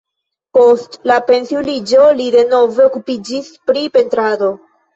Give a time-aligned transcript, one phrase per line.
[0.57, 4.53] Post la pensiuliĝo li denove okupiĝis pri pentrado.